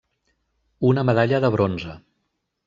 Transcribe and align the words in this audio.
Una 0.91 1.03
medalla 1.09 1.43
de 1.45 1.53
bronze. 1.57 1.95